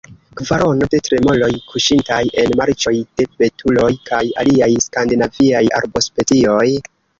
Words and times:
Kvarono– 0.39 0.85
de 0.93 0.99
tremoloj 1.07 1.49
kuŝintaj 1.73 2.21
en 2.45 2.55
marĉoj, 2.63 2.95
de 3.21 3.27
betuloj 3.43 3.91
kaj 4.09 4.25
aliaj 4.47 4.73
skandinaviaj 4.89 5.65
arbospecioj. 5.83 6.67